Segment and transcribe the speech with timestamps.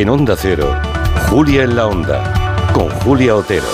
[0.00, 0.74] En Onda Cero,
[1.28, 3.66] Julia en la Onda, con Julia Otero.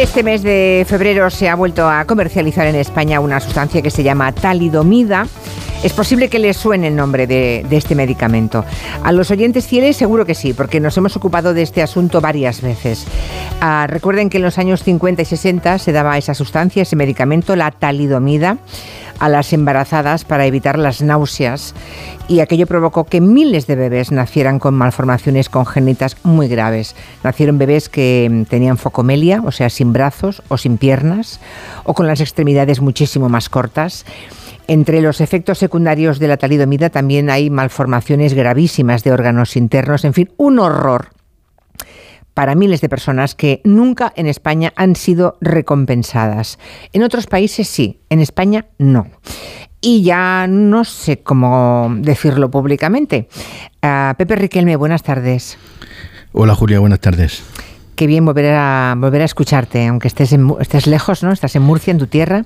[0.00, 4.02] Este mes de febrero se ha vuelto a comercializar en España una sustancia que se
[4.02, 5.26] llama talidomida.
[5.84, 8.64] Es posible que les suene el nombre de, este medicamento.
[9.04, 12.62] A los oyentes fieles seguro que sí, porque nos hemos ocupado de este asunto varias
[12.62, 13.06] veces.
[13.60, 17.54] Ah, recuerden que en los años 50 y 60 se daba esa sustancia, ese medicamento,
[17.56, 18.56] la talidomida
[19.18, 21.74] a las embarazadas para evitar las náuseas
[22.28, 26.96] y aquello provocó que miles de bebés nacieran con malformaciones congénitas muy graves.
[27.22, 31.40] Nacieron bebés que mm, tenían focomelia, o sea, sin brazos o sin piernas,
[31.84, 34.04] o con las extremidades muchísimo más cortas.
[34.68, 40.12] Entre los efectos secundarios de la talidomida también hay malformaciones gravísimas de órganos internos, en
[40.12, 41.10] fin, un horror
[42.36, 46.58] para miles de personas que nunca en España han sido recompensadas.
[46.92, 49.06] En otros países sí, en España no.
[49.80, 53.28] Y ya no sé cómo decirlo públicamente.
[53.80, 55.56] Ah, Pepe Riquelme, buenas tardes.
[56.32, 57.42] Hola Julia, buenas tardes.
[57.96, 61.32] Qué bien volver a, volver a escucharte, aunque estés, estés lejos, ¿no?
[61.32, 62.44] Estás en Murcia, en tu tierra.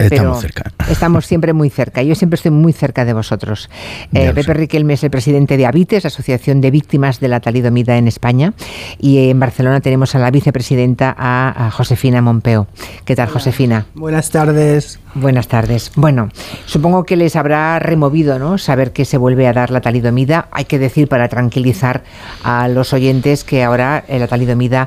[0.00, 0.72] Estamos cerca.
[0.90, 2.02] Estamos siempre muy cerca.
[2.02, 3.70] Yo siempre estoy muy cerca de vosotros.
[4.12, 8.08] Eh, Pepe Riquelme es el presidente de Avites, Asociación de Víctimas de la Talidomida en
[8.08, 8.52] España.
[8.98, 12.66] Y en Barcelona tenemos a la vicepresidenta, a, Josefina Mompeo.
[13.04, 13.86] ¿Qué tal, Josefina?
[13.94, 14.98] Buenas tardes.
[15.14, 15.92] Buenas tardes.
[15.96, 16.30] Bueno,
[16.66, 18.58] supongo que les habrá removido, ¿no?
[18.58, 20.48] Saber que se vuelve a dar la talidomida.
[20.50, 22.02] Hay que decir para tranquilizar
[22.42, 24.79] a los oyentes que ahora eh, la talidomida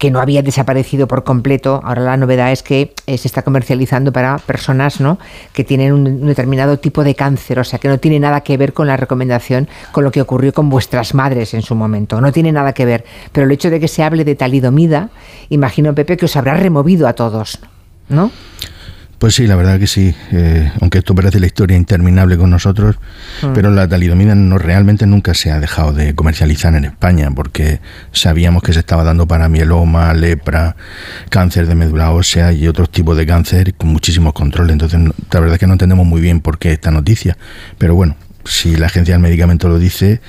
[0.00, 1.82] que no había desaparecido por completo.
[1.84, 5.18] Ahora la novedad es que eh, se está comercializando para personas ¿no?
[5.52, 8.72] que tienen un, determinado tipo de cáncer, o sea que no tiene nada que ver
[8.72, 12.18] con la recomendación, con lo que ocurrió con vuestras madres en su momento.
[12.22, 13.04] No tiene nada que ver.
[13.32, 15.10] Pero el hecho de que se hable de talidomida,
[15.50, 17.58] imagino, Pepe, que os habrá removido a todos,
[18.08, 18.30] ¿no?
[19.20, 22.96] Pues sí, la verdad que sí, eh, aunque esto parece la historia interminable con nosotros,
[23.42, 23.52] mm.
[23.52, 27.80] pero la talidomida no realmente nunca se ha dejado de comercializar en España, porque
[28.12, 30.74] sabíamos que se estaba dando para mieloma, lepra,
[31.28, 34.72] cáncer de médula ósea y otros tipos de cáncer con muchísimos controles.
[34.72, 37.36] Entonces, la verdad es que no entendemos muy bien por qué esta noticia,
[37.76, 40.20] pero bueno, si la agencia del medicamento lo dice.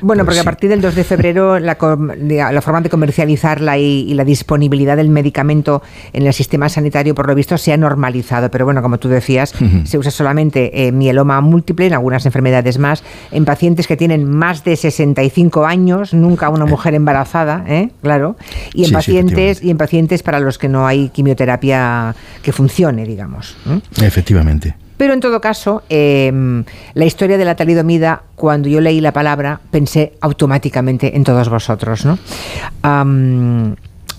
[0.00, 4.24] Bueno, pues porque a partir del 2 de febrero la, forma de comercializarla y, la
[4.24, 5.82] disponibilidad del medicamento
[6.12, 8.50] en el sistema sanitario, por lo visto, se ha normalizado.
[8.50, 9.52] Pero bueno, como tú decías,
[9.84, 14.64] se usa solamente en mieloma múltiple, en algunas enfermedades más, en pacientes que tienen más
[14.64, 17.90] de 65 años, nunca una mujer embarazada, ¿eh?
[18.02, 18.36] claro,
[18.74, 23.56] y en pacientes y en pacientes para los que no hay quimioterapia que funcione, digamos.
[24.00, 24.85] Efectivamente.
[24.96, 26.64] Pero en todo caso, em,
[26.94, 32.04] la historia de la talidomida, cuando yo leí la palabra, pensé automáticamente en todos vosotros.
[32.04, 32.18] ¿no?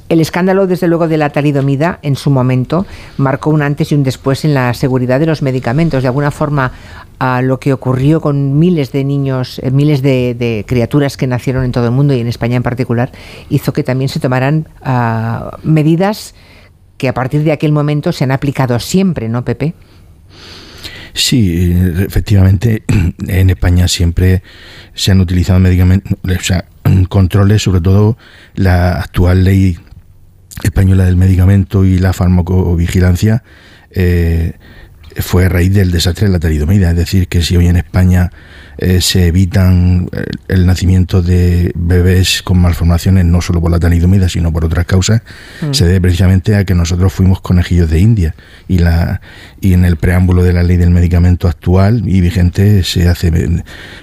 [0.10, 2.86] el escándalo, desde luego, de la talidomida en su momento
[3.18, 6.02] marcó un antes y un después en la seguridad de los medicamentos.
[6.02, 6.72] De alguna forma,
[7.42, 11.86] lo que ocurrió con miles de niños, eh, miles de, criaturas que nacieron en todo
[11.86, 13.12] el mundo y en España en particular,
[13.50, 16.36] hizo que también se tomaran ah, medidas
[16.98, 19.74] que a partir de aquel momento se han aplicado siempre, ¿no, Pepe?
[21.18, 22.84] Sí, efectivamente,
[23.28, 24.44] en España siempre
[24.94, 26.66] se han utilizado medicamentos, o sea,
[27.10, 28.18] controles, sobre todo
[28.54, 29.80] la actual ley
[30.64, 33.44] española del medicamento y la farmacovigilancia.
[33.90, 34.54] Eh,
[35.20, 36.92] fue a raíz del desastre de la talidomida.
[36.92, 38.32] Es decir, que si hoy en España
[38.78, 44.30] eh, se evitan eh, el nacimiento de bebés con malformaciones, no solo por la talidomida,
[44.30, 45.22] sino por otras causas,
[45.62, 45.74] mm.
[45.74, 48.36] se debe precisamente a que nosotros fuimos conejillos de India.
[48.68, 49.22] Y, la,
[49.62, 53.32] y en el preámbulo de la ley del medicamento actual y vigente se hace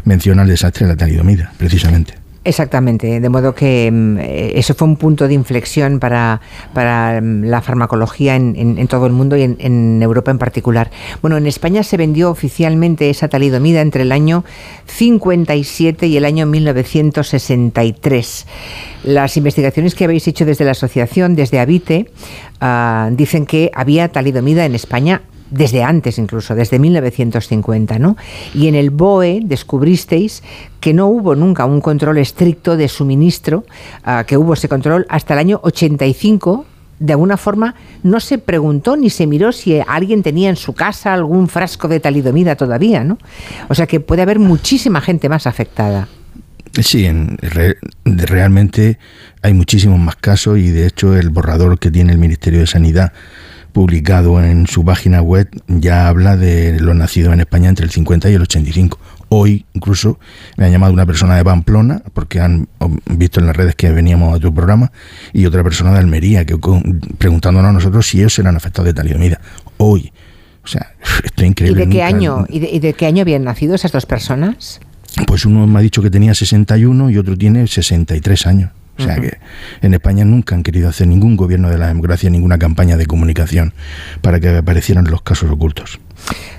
[0.04, 2.23] mención al desastre de la talidomida, precisamente.
[2.46, 6.42] Exactamente, de modo que mm, eh, eso fue un punto de inflexión para,
[6.74, 10.90] para mm, la farmacología en, todo el mundo y en, Europa en particular.
[11.22, 14.44] Bueno, en España se vendió oficialmente esa talidomida entre el año
[14.86, 18.46] 57 y el año 1963.
[19.04, 22.10] Las investigaciones que habéis hecho desde la asociación, desde Avite,
[22.60, 28.16] ah, dicen que había talidomida en España desde antes incluso, desde 1950, ¿no?
[28.54, 30.42] Y en el BOE descubristeis
[30.80, 33.64] que no hubo nunca un control estricto de suministro,
[34.04, 36.66] ah, que hubo ese control hasta el año 85
[36.98, 41.12] de alguna forma no se preguntó ni se miró si alguien tenía en su casa
[41.12, 43.18] algún frasco de talidomida todavía, ¿no?
[43.68, 46.08] O sea que puede haber muchísima gente más afectada.
[46.80, 47.08] Sí,
[48.04, 48.98] realmente
[49.42, 53.12] hay muchísimos más casos y de hecho el borrador que tiene el Ministerio de Sanidad
[53.74, 58.30] publicado en su página web ya habla de los nacidos en España entre el 50
[58.30, 58.98] y el 85.
[59.30, 60.20] Hoy incluso
[60.56, 62.68] me ha llamado una persona de Pamplona, porque han
[63.10, 64.92] visto en las redes que veníamos a tu programa,
[65.32, 66.56] y otra persona de Almería, que
[67.18, 69.40] preguntándonos a nosotros si ellos eran afectados de talidomida.
[69.76, 70.12] Hoy.
[70.62, 70.92] O sea,
[71.24, 71.82] esto es increíble.
[71.82, 74.80] ¿Y de qué año, y de, qué año habían nacido esas dos personas?
[75.26, 78.70] pues uno me ha dicho que tenía 61 y otro tiene 63 años.
[78.98, 79.38] O sea que
[79.82, 83.74] en España nunca han querido hacer ningún gobierno de la democracia, ninguna campaña de comunicación
[84.20, 86.00] para que aparecieran los casos ocultos.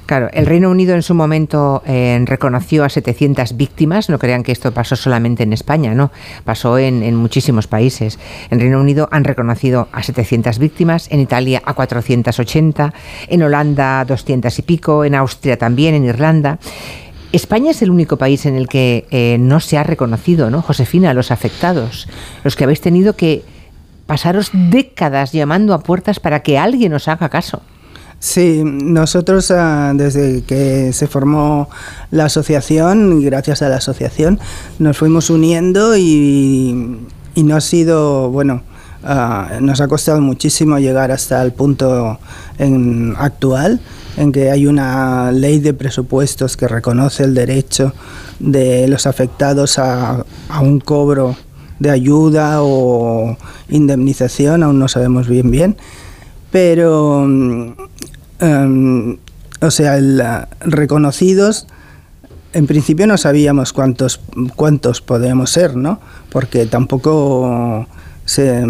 [0.05, 4.09] Claro, el Reino Unido en su momento eh, reconoció a 700 víctimas.
[4.09, 6.11] No crean que esto pasó solamente en España, no.
[6.43, 8.19] Pasó en, en, muchísimos países.
[8.51, 12.93] En Reino Unido han reconocido a 700 víctimas, en Italia a 480,
[13.29, 16.59] en Holanda 200 y pico, en Austria también, en Irlanda.
[17.31, 21.09] España es el único país en el que eh, no se ha reconocido, ¿no, Josefina,
[21.09, 22.07] a los afectados,
[22.43, 23.43] los que habéis tenido que
[24.05, 27.61] pasaros décadas llamando a puertas para que alguien os haga caso.
[28.19, 31.69] Sí, nosotros uh, desde que se formó
[32.11, 34.39] la asociación, gracias a la asociación,
[34.79, 36.97] nos fuimos uniendo y,
[37.35, 38.63] y no ha sido, bueno,
[39.05, 42.19] uh, nos ha costado muchísimo llegar hasta el punto
[43.17, 43.79] actual
[44.17, 47.93] en que hay una ley de presupuestos que reconoce el derecho
[48.39, 50.25] de los afectados a,
[50.61, 51.35] un cobro
[51.79, 53.37] de ayuda o
[53.69, 55.77] indemnización, aún no sabemos bien bien,
[56.51, 59.17] pero, um,
[59.61, 61.67] o sea, reconocidos,
[62.53, 64.21] en principio no sabíamos cuántos,
[64.55, 65.99] cuántos podemos ser, ¿no?
[66.29, 67.85] Porque tampoco
[68.25, 68.65] se,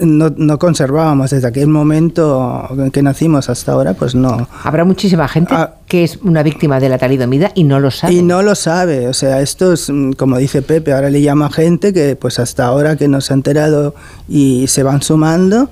[0.00, 4.48] no, no, conservábamos desde aquel momento en que nacimos hasta ahora, pues no.
[4.62, 8.14] Habrá muchísima gente ah, que es una víctima de la talidomida y no lo sabe.
[8.14, 11.92] Y no lo sabe, o sea, esto es, como dice Pepe, ahora le llama gente
[11.92, 13.94] que pues hasta ahora que nos ha enterado
[14.28, 15.68] y se van sumando,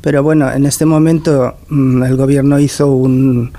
[0.00, 3.52] pero bueno, en este momento el gobierno hizo un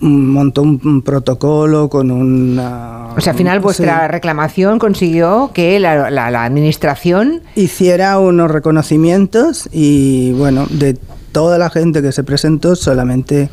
[0.00, 3.08] montó un, un, protocolo con una...
[3.16, 4.12] O sea, al final vuestra sí.
[4.12, 7.42] reclamación consiguió que la, la, la, administración...
[7.54, 10.96] Hiciera unos reconocimientos y, bueno, de
[11.32, 13.50] toda la gente que se presentó solamente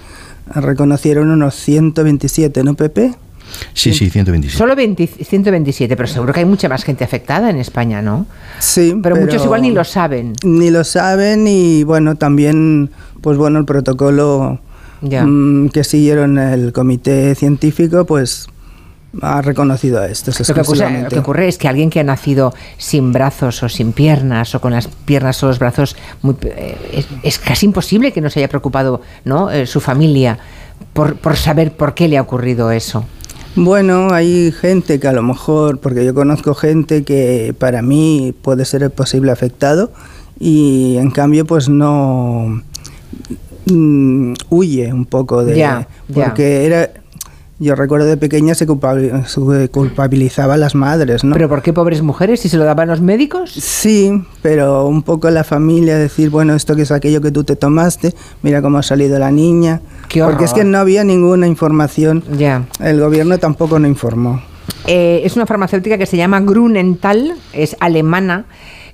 [0.53, 3.13] reconocieron unos 127, ¿no, Pepe?
[3.73, 4.57] Sí, sí, 127.
[4.57, 8.25] Solo 20, 127, pero seguro que hay mucha más gente afectada en España, ¿no?
[8.59, 8.89] Sí.
[9.01, 10.33] Pero, pero muchos igual ni lo saben.
[10.43, 12.91] Ni lo saben y, bueno, también,
[13.21, 14.59] pues bueno, el protocolo
[15.01, 15.25] ya.
[15.73, 18.47] que siguieron el comité científico, pues
[19.21, 20.39] ha reconocido a estos.
[20.47, 23.69] Lo que, ocurre, lo que ocurre es que alguien que ha nacido sin brazos o
[23.69, 28.11] sin piernas o con las piernas o los brazos, muy, eh, es, es, casi imposible
[28.11, 29.49] que no se haya preocupado ¿no?
[29.49, 30.39] Eh, su familia
[30.93, 33.05] por, por saber por qué le ha ocurrido eso.
[33.55, 38.65] Bueno, hay gente que a lo mejor, porque yo conozco gente que para mí puede
[38.65, 39.91] ser el posible afectado
[40.39, 42.61] y en cambio pues no
[43.71, 46.89] mm, huye un poco de ya, porque era
[47.59, 51.33] yo recuerdo de pequeña se, culpabilizaba a las madres, ¿no?
[51.33, 52.41] ¿Pero por qué pobres mujeres?
[52.41, 53.51] ¿Si se lo daban los médicos?
[53.51, 54.11] Sí,
[54.43, 58.13] pero un poco la familia decir, bueno, esto que es aquello que tú te tomaste,
[58.43, 59.81] mira cómo ha salido la niña.
[60.07, 62.23] Qué Porque es que no había ninguna información.
[62.37, 62.65] Ya.
[62.79, 64.39] El gobierno tampoco no informó.
[64.85, 68.45] Eh, es una farmacéutica que se llama Grunenthal, es alemana.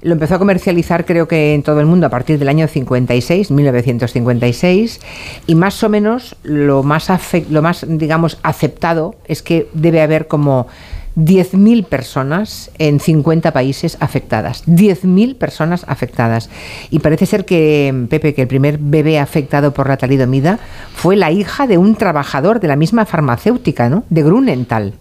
[0.03, 3.51] Lo empezó a comercializar creo que en todo el mundo a partir del año 56,
[3.51, 4.99] 1956,
[5.47, 7.09] y más o menos lo más,
[7.49, 10.67] lo más digamos, aceptado es que debe haber como
[11.15, 14.65] 10.000 personas en 50 países afectadas.
[14.65, 16.49] 10.000 personas afectadas.
[16.89, 20.59] Y parece ser que, Pepe, que el primer bebé afectado por la talidomida
[20.95, 24.03] fue la hija de un trabajador de la misma farmacéutica, ¿no?
[24.09, 24.93] De Grunenthal.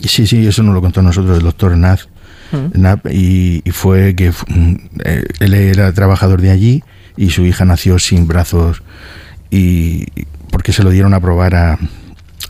[0.00, 2.08] Sí, sí, eso nos lo contó nosotros el doctor Naz.
[3.10, 4.32] Y, y, fue que
[5.04, 6.82] eh, él era trabajador de allí
[7.16, 8.82] y su hija nació sin brazos
[9.50, 10.06] y
[10.50, 11.78] porque se lo dieron a probar a,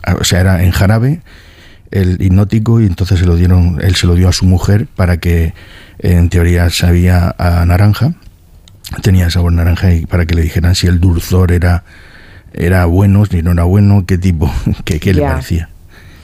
[0.03, 1.21] a, o sea era en jarabe
[1.91, 5.17] el hipnótico y entonces se lo dieron él se lo dio a su mujer para
[5.17, 5.53] que
[5.99, 8.13] en teoría sabía a naranja
[9.01, 11.83] tenía sabor naranja y para que le dijeran si el dulzor era
[12.53, 14.51] era bueno si no era bueno qué tipo
[14.85, 15.21] qué, qué yeah.
[15.23, 15.69] le parecía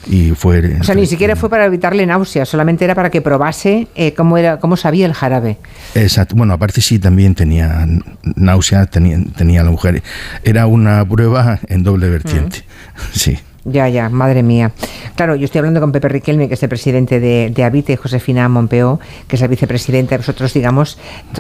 [0.08, 3.88] y fue o sea ni siquiera fue para evitarle náuseas solamente era para que probase
[3.96, 5.58] eh, cómo era cómo sabía el jarabe.
[5.96, 6.36] Exacto.
[6.36, 7.88] Bueno aparte sí también tenía
[8.36, 10.04] náuseas tenía, tenía la mujer.
[10.44, 12.60] Era una prueba en doble vertiente.
[12.60, 13.00] Mm.
[13.18, 14.72] sí ya, ya, madre mía.
[15.16, 17.96] Claro, yo estoy hablando con Pepe Riquelme, que es el presidente de, de Habite, y
[17.96, 20.18] Josefina Monpeó, que es la vicepresidenta.
[20.18, 20.98] Vosotros, digamos,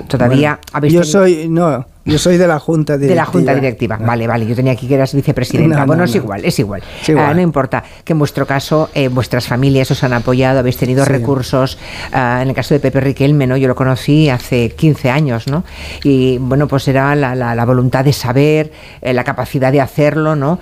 [0.07, 0.93] todavía bueno, habéis.
[0.93, 1.19] Yo tenido...
[1.19, 3.09] soy, no, yo soy de la Junta Directiva.
[3.09, 4.05] De la Junta Directiva, no.
[4.05, 4.45] vale, vale.
[4.45, 5.79] Yo tenía aquí que eras vicepresidenta.
[5.79, 6.83] No, bueno, es igual, es igual.
[7.01, 7.31] Es igual.
[7.31, 7.83] Uh, no importa.
[8.03, 11.11] Que en vuestro caso, eh, vuestras familias os han apoyado, habéis tenido sí.
[11.11, 11.77] recursos.
[12.13, 13.55] Uh, en el caso de Pepe Riquelme, ¿no?
[13.55, 15.63] Yo lo conocí hace 15 años, ¿no?
[16.03, 20.35] Y bueno, pues era la, la, la voluntad de saber, eh, la capacidad de hacerlo,
[20.35, 20.59] ¿no?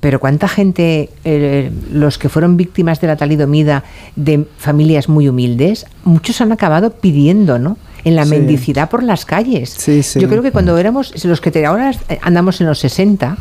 [0.00, 5.86] Pero ¿cuánta gente, eh, los que fueron víctimas de la talidomida de familias muy humildes,
[6.04, 7.76] muchos han acabado pidiendo, ¿no?
[8.04, 9.76] en la mendicidad por las calles.
[10.14, 13.36] Yo creo que cuando éramos, los que ahora andamos en los 60,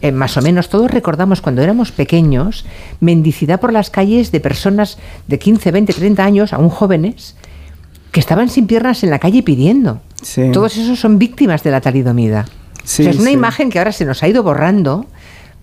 [0.00, 2.64] eh, más o menos todos recordamos cuando éramos pequeños,
[3.00, 7.34] mendicidad por las calles de personas de 15, 20, 30 años, aún jóvenes,
[8.12, 10.00] que estaban sin piernas en la calle pidiendo.
[10.52, 12.46] Todos esos son víctimas de la talidomida.
[12.84, 15.06] es una imagen que ahora se nos ha ido borrando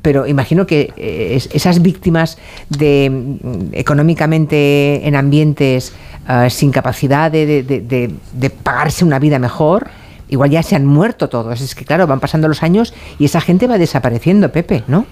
[0.03, 2.37] pero imagino que eh, esas víctimas
[2.69, 5.93] de mm, económicamente en ambientes
[6.27, 9.87] ah, sin capacidad de, pagarse una vida mejor,
[10.27, 11.61] igual ya se han muerto todos.
[11.61, 15.05] Es que, claro, van pasando los años y esa gente va desapareciendo, Pepe, ¿no?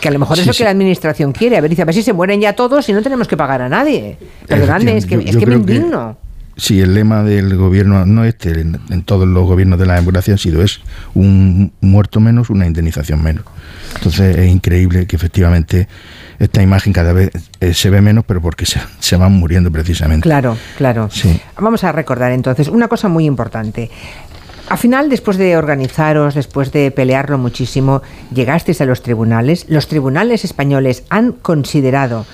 [0.00, 1.58] Que a lo mejor es lo que la administración quiere.
[1.58, 3.60] A ver, dice, a ver si se mueren ya todos y no tenemos que pagar
[3.60, 4.16] a nadie.
[4.46, 6.16] Perdonadme, es que, es que me indigno.
[6.58, 10.38] Sí, el lema del gobierno, no este, en, todos los gobiernos de la democracia ha
[10.38, 10.80] sido es
[11.14, 13.44] un muerto menos, una indemnización menos.
[13.94, 15.86] Entonces es increíble que efectivamente
[16.40, 20.24] esta imagen cada vez eh, se ve menos, pero porque se, se, van muriendo precisamente.
[20.24, 21.08] Claro, claro.
[21.12, 21.40] Sí.
[21.60, 23.88] Vamos a recordar entonces una cosa muy importante.
[24.68, 28.02] Al final, después de organizaros, después de pelearlo muchísimo,
[28.34, 29.64] llegasteis a los tribunales.
[29.68, 32.26] Los tribunales españoles han considerado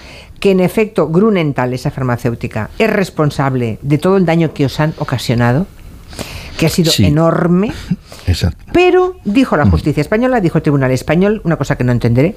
[0.45, 4.93] que en efecto Grunenthal, esa farmacéutica, es responsable de todo el daño que os han
[4.99, 5.67] ocasionado,
[6.59, 7.73] que ha sido enorme.
[8.71, 12.37] Pero dijo la justicia española, dijo el Tribunal Español, una cosa que no entenderé,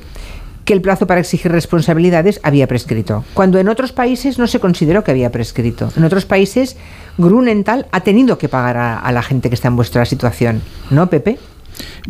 [0.63, 5.03] que el plazo para exigir responsabilidades había prescrito, cuando en otros países no se consideró
[5.03, 5.91] que había prescrito.
[5.97, 6.77] En otros países,
[7.17, 10.61] Grunenthal ha tenido que pagar a, la gente que está en vuestra situación,
[10.91, 11.39] ¿no, Pepe?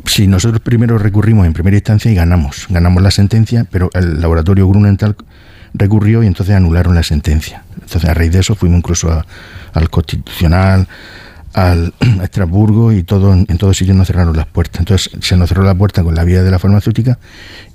[0.06, 2.68] Sí, nosotros primero recurrimos en primera instancia y ganamos.
[2.70, 5.16] Ganamos la sentencia, pero el laboratorio Grunenthal
[5.77, 7.63] recurrió y entonces anularon la sentencia.
[7.74, 9.24] Entonces, a raíz de eso, fuimos incluso
[9.74, 10.88] al Constitucional,
[11.53, 14.79] al a Estrasburgo y todo, en todos ellos nos cerraron las puertas.
[14.79, 17.19] Entonces, se nos cerró la puerta con la vía de la farmacéutica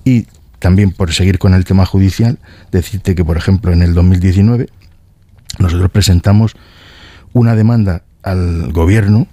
[0.04, 0.26] y
[0.58, 2.38] también por seguir con el tema judicial,
[2.70, 4.68] decirte que, por ejemplo, en el 2019
[5.58, 6.54] nosotros presentamos
[7.32, 9.26] una demanda al gobierno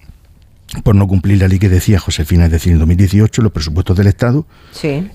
[0.83, 4.07] por no cumplir la ley que decía Josefina, es decir, en 2018 los presupuestos del
[4.07, 4.45] Estado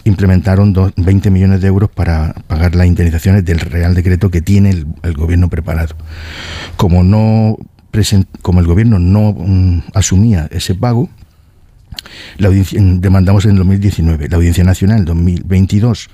[0.04, 5.14] implementaron 20 millones de euros para pagar las indemnizaciones del Real Decreto que tiene el,
[5.14, 5.94] gobierno preparado.
[6.76, 7.56] Como, no
[8.42, 11.08] como el gobierno no mm, asumía ese pago,
[12.38, 14.28] la demandamos en el 2019.
[14.28, 16.11] La Audiencia Nacional en 2022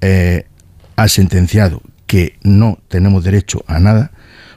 [0.00, 0.46] eh,
[0.94, 4.12] ha sentenciado que no tenemos derecho a nada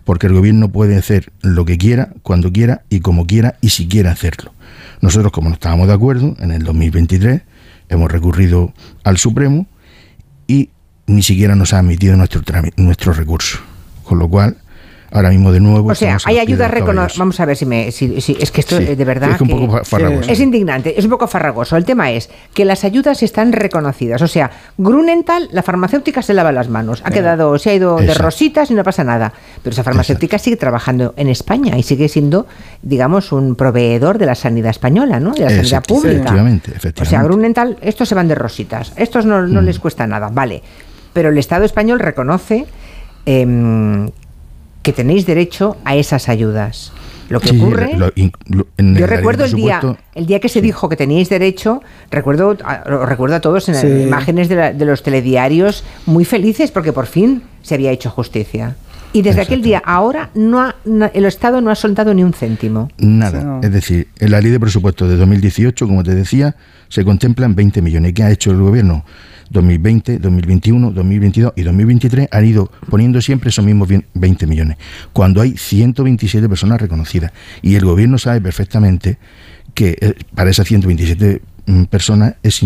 [0.10, 3.88] porque el gobierno puede hacer lo que quiera, cuando quiera y como quiera y si
[3.88, 4.56] quiere hacerlo.
[5.02, 7.44] Nosotros, como no estábamos de acuerdo, en el 2023
[7.90, 8.74] hemos recurrido
[9.04, 9.68] al Supremo
[10.48, 10.72] y
[11.06, 12.42] ni siquiera nos ha admitido nuestro,
[12.78, 13.60] nuestro recurso.
[14.04, 14.58] Con lo cual,
[15.12, 15.90] ahora mismo de nuevo.
[15.90, 17.18] O sea, hay ayudas reconocidas.
[17.18, 17.92] Vamos a ver si me.
[17.92, 19.32] Si, es que esto de verdad.
[19.36, 20.32] Es un poco farragoso.
[20.32, 21.78] Es indignante, es un poco farragoso.
[21.78, 24.22] El tema es que las ayudas están reconocidas.
[24.22, 27.02] O sea, Grunenthal, la farmacéutica se lava las manos.
[27.06, 29.34] Ha quedado, se ha ido de rositas y no pasa nada.
[29.64, 32.48] Pero esa farmacéutica sigue trabajando en España y sigue siendo,
[32.82, 35.32] digamos, un proveedor de la sanidad española, ¿no?
[35.32, 36.22] De la sanidad pública.
[36.22, 37.02] Efectivamente, efectivamente.
[37.02, 38.94] O sea, Grunenthal, estos se van de rositas.
[38.96, 39.66] Estos no, no mm.
[39.66, 40.30] les cuesta nada.
[40.32, 40.62] Vale.
[41.14, 42.66] Pero el Estado español reconoce
[43.26, 44.10] eh,
[44.82, 46.92] que tenéis derecho a esas ayudas.
[47.30, 49.80] Lo que ocurre, yo recuerdo el día,
[50.16, 52.58] el día que se dijo que teníais derecho, recuerdo,
[53.06, 57.92] recuerdo a todos en imágenes de, los telediarios muy felices porque por fin se había
[57.92, 58.76] hecho justicia.
[59.14, 60.74] Y desde aquel día ahora no,
[61.14, 62.90] el Estado no ha soltado ni un céntimo.
[62.98, 63.60] Nada.
[63.62, 66.56] Es decir, en la ley de presupuesto de 2018, como te decía,
[66.90, 68.14] se contemplan 20 millones.
[68.14, 69.04] ¿Qué ha hecho el gobierno?
[69.50, 74.78] 2020, 2021, 2022 y 2023 han ido poniendo siempre esos mismos 20 millones,
[75.14, 77.32] cuando hay 127 personas reconocidas.
[77.62, 79.18] Y el gobierno sabe perfectamente
[79.74, 82.62] que eh, para esas 127 mm, personas es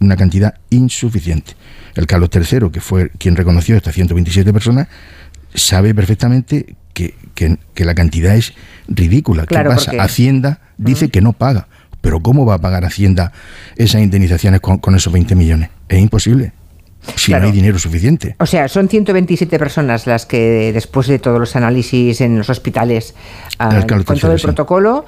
[0.00, 1.52] una cantidad insuficiente.
[1.94, 4.88] El Carlos III, que fue quien reconoció estas 127 personas,
[5.54, 7.14] sabe perfectamente que,
[7.76, 8.54] la cantidad es
[8.88, 9.46] ridícula.
[9.46, 9.92] ¿Qué pasa?
[10.00, 11.68] Hacienda dice que no paga.
[12.00, 13.32] Pero ¿cómo va a pagar Hacienda
[13.76, 15.70] esas indemnizaciones con, esos 20 millones?
[15.88, 16.52] Es imposible
[17.16, 18.36] si no hay dinero suficiente.
[18.38, 23.14] O sea, son 127 personas las que después de todos los análisis en los hospitales,
[23.58, 25.04] ah, con todo el protocolo,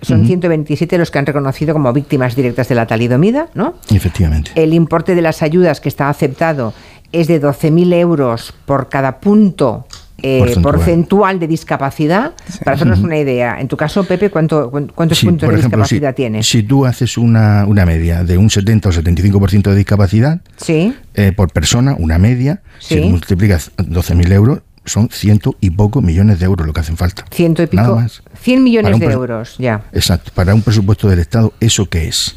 [0.00, 3.74] son 127 los que han reconocido como víctimas directas de la talidomida, ¿no?
[3.92, 4.52] Efectivamente.
[4.54, 6.74] El importe de las ayudas que está aceptado
[7.12, 9.86] es de 12.000 euros por cada punto
[10.22, 11.38] eh, porcentual.
[11.38, 12.32] de discapacidad.
[12.64, 16.48] Para hacernos una idea, en tu caso, Pepe, ¿cuánto, ¿cuántos puntos de discapacidad tienes?
[16.48, 20.94] Si tú haces una, una, media de un 70 o 75% de discapacidad ¿Sí?
[21.14, 26.46] Eh, por persona, una media, si multiplicas 12.000 euros, son ciento y poco millones de
[26.46, 27.24] euros lo que hacen falta.
[27.30, 27.82] Ciento y pico.
[27.82, 28.22] Nada más.
[28.40, 29.84] 100 millones de euros, ya.
[29.92, 30.32] Exacto.
[30.34, 32.36] Para un presupuesto del Estado, ¿eso qué es?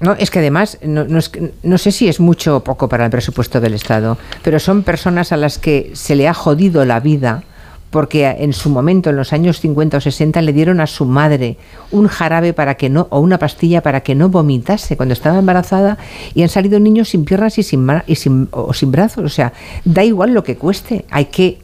[0.00, 3.60] No, es que además, no, no, sé si es mucho o poco para el presupuesto
[3.60, 7.44] del Estado, pero son personas a las que se le ha jodido la vida
[7.90, 11.56] porque en su momento, en los años 50 o 60, le dieron a su madre
[11.90, 15.98] un jarabe para que no, o una pastilla para que no vomitase cuando estaba embarazada
[16.34, 19.24] y han salido niños sin piernas y sin, y sin, o sin brazos.
[19.24, 19.52] O sea,
[19.84, 21.58] da igual lo que cueste, hay que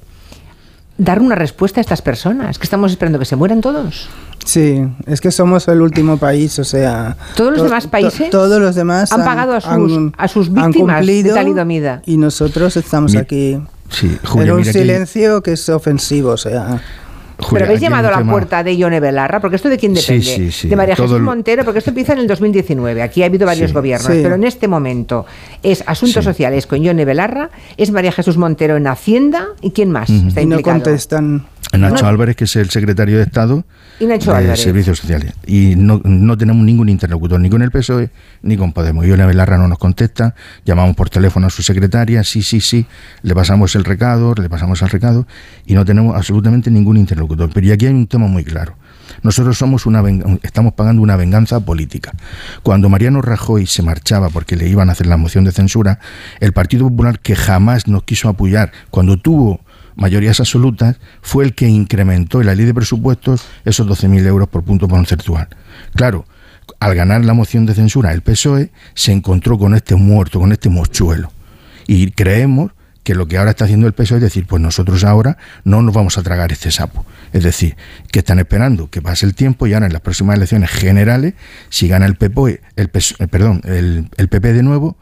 [0.98, 4.08] dar una respuesta a estas personas, que estamos esperando que se mueran todos.
[4.46, 7.16] Sí, es que somos el último país, o sea...
[7.34, 11.24] Todos los demás países todos los demás han, pagado a sus, a sus víctimas de
[11.34, 12.00] talidomida.
[12.06, 13.58] Y nosotros estamos aquí
[13.90, 16.80] sí, en un silencio que es ofensivo, o sea...
[17.52, 20.50] Pero habéis llamado a la puerta de Ione Belarra, porque esto de quién depende.
[20.62, 23.02] de María Jesús Montero, porque esto empieza en el 2019.
[23.02, 25.26] Aquí ha habido varios gobiernos, pero en este momento
[25.62, 30.08] es Asuntos Sociales con Ione Belarra, es María Jesús Montero en Hacienda y quién más
[30.08, 31.44] está y no contestan.
[31.78, 33.64] Nacho Álvarez, que es el secretario de Estado
[34.00, 35.32] y Nacho de Servicios Sociales.
[35.46, 38.10] Y no, no, tenemos ningún interlocutor, ni con el PSOE,
[38.42, 39.06] ni con Podemos.
[39.06, 42.86] Ione Belarra no nos contesta, llamamos por teléfono a su secretaria, sí, sí, sí,
[43.22, 45.26] le pasamos el recado, le pasamos el recado,
[45.66, 47.50] y no tenemos absolutamente ningún interlocutor.
[47.52, 48.76] Pero y aquí hay un tema muy claro.
[49.22, 50.02] Nosotros somos una
[50.42, 52.12] estamos pagando una venganza política.
[52.62, 55.98] Cuando Mariano Rajoy se marchaba porque le iban a hacer la moción de censura,
[56.40, 59.60] el Partido Popular, que jamás nos quiso apoyar, cuando tuvo
[59.96, 64.62] mayorías absolutas, fue el que incrementó en la ley de presupuestos esos 12.000 euros por
[64.62, 65.48] punto porcentual.
[65.94, 66.26] Claro,
[66.78, 70.68] al ganar la moción de censura el PSOE, se encontró con este muerto, con este
[70.68, 71.32] mochuelo.
[71.86, 72.72] Y creemos
[73.02, 75.94] que lo que ahora está haciendo el PSOE es decir, pues nosotros ahora no nos
[75.94, 77.06] vamos a tragar este sapo.
[77.32, 77.76] Es decir,
[78.10, 81.34] que están esperando que pase el tiempo y ahora en las próximas elecciones generales,
[81.68, 84.96] si gana el PP, el, eh, perdón, el, el PP de nuevo,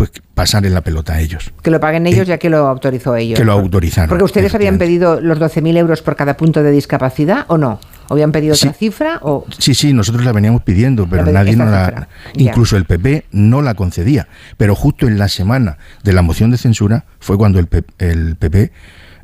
[0.00, 1.52] pues pasar en la pelota a ellos.
[1.60, 3.38] Que lo paguen ellos eh, ya que lo autorizó ellos.
[3.38, 4.08] Que lo autorizaron.
[4.08, 7.80] Porque ustedes habían pedido los 12.000 euros por cada punto de discapacidad o no.
[8.08, 9.18] ¿Habían pedido otra cifra?
[9.20, 9.44] O...
[9.58, 12.08] Sí, sí, nosotros la veníamos pidiendo, pero nadie nos la.
[12.32, 14.26] Incluso el PP no la concedía.
[14.56, 18.72] Pero justo en la semana de la moción de censura fue cuando el PP,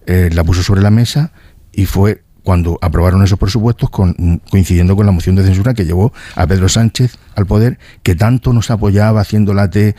[0.04, 1.33] eh, la puso sobre la mesa
[1.73, 6.47] y fue cuando aprobaron esos presupuestos coincidiendo con la moción de censura que llevó a
[6.47, 9.97] Pedro Sánchez al poder, que tanto nos apoyaba haciendo la T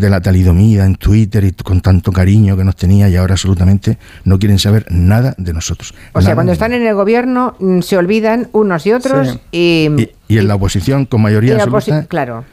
[0.00, 3.98] de la talidomida en Twitter y con tanto cariño que nos tenía y ahora absolutamente
[4.24, 5.94] no quieren saber nada de nosotros.
[6.12, 9.88] O sea, cuando están en el gobierno mm, se olvidan unos y otros y,
[10.28, 12.06] y, en la oposición con mayoría absoluta.
[12.06, 12.44] Claro.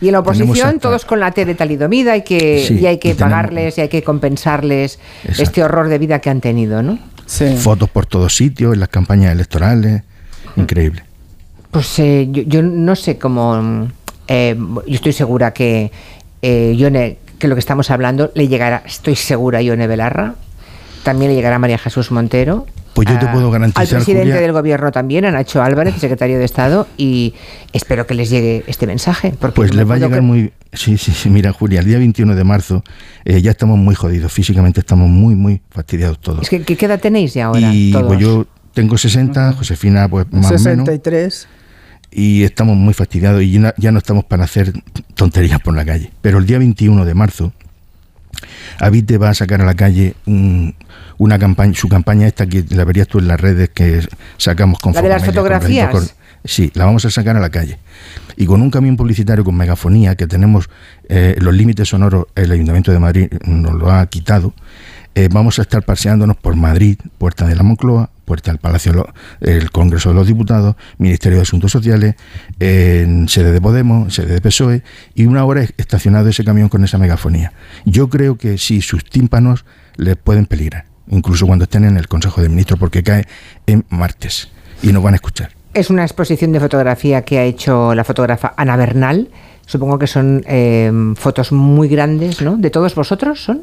[0.00, 3.14] Y en la oposición todos con la T de talidomida y que, y hay que
[3.14, 6.98] pagarles y hay que compensarles este horror de vida que han tenido, ¿no?
[7.26, 10.02] Fotos por todos sitios, en las campañas electorales,
[10.56, 11.02] increíble.
[11.70, 13.88] Pues eh, yo, no sé cómo...
[14.28, 15.92] Eh, yo estoy segura que
[16.46, 20.34] eh, que lo que estamos hablando le llegará, estoy segura, a Ione Belarra,
[21.02, 22.66] también le llegará a María Jesús Montero.
[22.94, 23.82] Pues yo te puedo garantizar.
[23.82, 27.34] Al presidente del gobierno también, a Nacho Álvarez, secretario de Estado, y
[27.74, 29.34] espero que les llegue este mensaje.
[29.54, 30.52] pues les va a llegar muy.
[30.72, 32.82] Sí, sí, sí, mira, Julia, el día 21 de marzo
[33.24, 36.42] eh, ya estamos muy jodidos, físicamente estamos muy, muy fastidiados todos.
[36.42, 37.70] Es que, ¿qué edad tenéis ya ahora?
[37.72, 40.64] Y pues yo tengo 60, Josefina, pues más 63.
[40.64, 40.86] o menos.
[40.86, 41.48] 63
[42.18, 44.72] y estamos muy fastidiados y ya no estamos para hacer
[45.14, 46.10] tonterías por la calle.
[46.22, 47.52] Pero el día 21 de marzo,
[48.78, 50.14] Avite va a sacar a la calle
[51.18, 54.00] una campaña, su campaña esta que la verías tú en las redes que
[54.38, 56.16] sacamos con La de las fotografías.
[56.42, 57.78] sí, la vamos a sacar a la calle.
[58.38, 60.70] Y con un camión publicitario con megafonía que tenemos
[61.10, 64.54] eh, los límites sonoros, el Ayuntamiento de Madrid nos lo ha quitado.
[65.14, 69.06] Eh, vamos a estar paseándonos por Madrid, Puerta de la Moncloa, Puerta del Palacio
[69.40, 72.16] del Congreso de los Diputados, Ministerio de Asuntos Sociales,
[72.58, 74.82] en sede de Podemos, sede de PSOE,
[75.14, 77.52] y una hora estacionado ese camión con esa megafonía.
[77.86, 79.64] Yo creo que sí, sus tímpanos
[79.96, 83.24] les pueden peligrar, incluso cuando estén en el Consejo de Ministros, porque cae
[83.66, 84.50] en martes
[84.82, 85.52] y nos van a escuchar.
[85.72, 89.28] Es una exposición de fotografía que ha hecho la fotógrafa Ana Bernal.
[89.66, 92.56] Supongo que son eh, fotos muy grandes, ¿no?
[92.56, 93.62] ¿De todos vosotros son?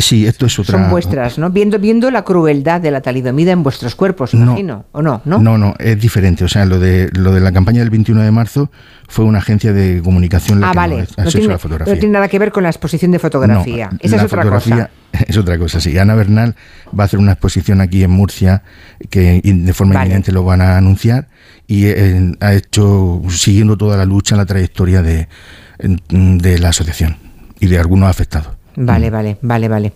[0.00, 0.78] Sí, esto es otra.
[0.78, 1.50] Son vuestras, ¿no?
[1.50, 5.20] Viendo, viendo la crueldad de la talidomida en vuestros cuerpos, imagino, ¿o no?
[5.24, 5.40] ¿no?
[5.40, 6.44] No, no, es diferente.
[6.44, 8.70] O sea, lo de, lo de la campaña del 21 de marzo
[9.08, 11.06] fue una agencia de comunicación la ah, que vale.
[11.16, 11.94] ha no tiene, la fotografía.
[11.94, 13.90] No tiene nada que ver con la exposición de fotografía.
[13.98, 14.90] Esa es otra cosa.
[15.26, 15.96] Es otra cosa, sí.
[15.96, 16.54] Ana Bernal
[16.96, 18.62] va a hacer una exposición aquí en Murcia
[19.08, 21.28] que de forma inminente lo van a anunciar
[21.66, 25.28] y eh, ha hecho, siguiendo toda la lucha, la trayectoria de,
[25.78, 27.16] de la asociación
[27.58, 28.57] y de algunos afectados.
[28.78, 29.12] Vale, mm.
[29.12, 29.92] vale, vale, vale.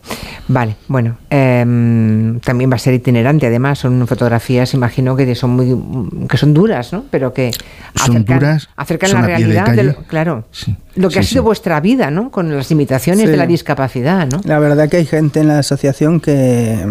[0.49, 6.27] Vale, bueno, em, también va a ser itinerante, además, son fotografías, imagino que son muy
[6.29, 7.05] que son duras, ¿no?
[7.11, 7.53] Pero que
[7.95, 10.45] acercan, acercan la realidad, de claro,
[10.97, 12.31] lo que ha sido vuestra vida, ¿no?
[12.31, 14.41] Con las limitaciones de la discapacidad, ¿no?
[14.45, 16.85] La verdad que hay gente en la asociación que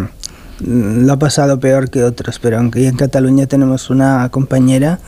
[0.61, 4.99] mm, lo ha pasado peor que otros, pero aunque en Cataluña tenemos una compañera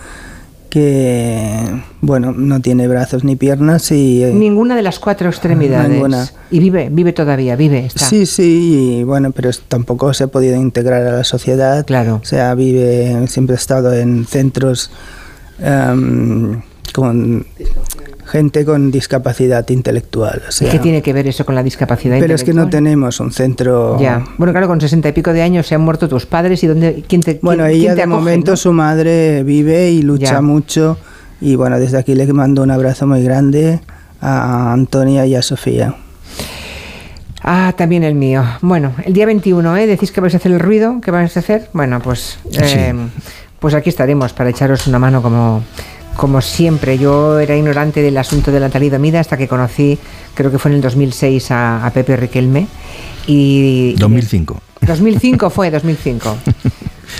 [0.74, 4.24] que, bueno, no tiene brazos ni piernas y...
[4.24, 5.88] Eh, Ninguna de las cuatro extremidades.
[5.88, 6.28] Ninguna.
[6.50, 7.86] Y vive, vive todavía, vive.
[7.86, 8.08] Está.
[8.08, 11.86] Sí, sí, y bueno, pero tampoco se ha podido integrar a la sociedad.
[11.86, 12.22] Claro.
[12.24, 14.90] O sea, vive, siempre ha estado en centros
[15.60, 17.46] em, con
[18.34, 20.41] gente con discapacidad intelectual.
[20.50, 23.32] O ¿Qué tiene que ver eso con la discapacidad pero es que no tenemos un
[23.32, 24.00] centro...
[24.00, 24.24] Ya.
[24.39, 27.04] Bueno, claro, con sesenta y pico de años se han muerto tus padres y dónde,
[27.08, 30.98] quién te Bueno, ella de momento su madre vive y lucha mucho
[31.41, 33.82] y bueno, desde aquí le mando un abrazo muy grande
[34.19, 35.96] a Antonia y a Sofía.
[37.43, 38.43] Ah, también el mío.
[38.62, 39.86] Bueno, el día 21, ¿eh?
[39.86, 41.69] Decís que vais a hacer el ruido, ¿qué vais a hacer?
[41.74, 42.96] Bueno, pues, eh,
[43.60, 45.62] pues aquí estaremos para echaros una mano como,
[46.15, 49.97] como siempre, yo era ignorante del asunto de la talidomida hasta que conocí,
[50.34, 52.67] creo que fue en el 2006, a, Pepe Riquelme.
[53.28, 54.62] Y, 2005.
[54.82, 56.38] 2005 fue, 2005.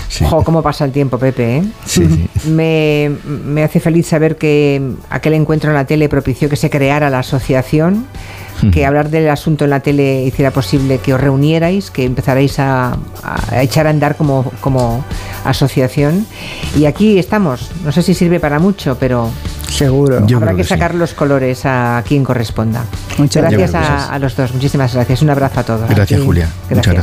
[0.08, 0.26] Sí.
[0.43, 1.58] cómo pasa el tiempo, Pepe.
[1.58, 1.63] ¿eh?
[1.86, 6.69] Sí, Me, me, hace feliz saber que aquel encuentro en la tele propició que se
[6.69, 8.06] creara la asociación
[8.72, 12.98] que hablar del asunto en la tele hiciera posible que os reunierais, que empezarais a,
[13.54, 15.04] echar a andar como, como
[15.43, 16.26] asociación.
[16.78, 17.72] Y aquí estamos.
[17.84, 19.32] No sé si sirve para mucho, pero
[19.69, 20.19] Seguro.
[20.36, 22.86] Habrá que, sacar los colores a quien corresponda.
[23.17, 24.54] Muchas gracias a, a, los dos.
[24.54, 25.24] Muchísimas gracias.
[25.24, 25.89] Un abrazo a todos.
[25.89, 26.48] Gracias, Julia.
[26.69, 26.96] Muchas gracias.